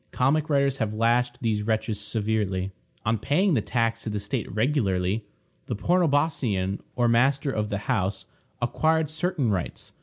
[0.11, 2.71] Comic writers have lashed these wretches severely.
[3.05, 5.25] On paying the tax to the state regularly,
[5.67, 8.25] the pornobosceion, or master of the house,
[8.63, 9.93] acquired certain rights.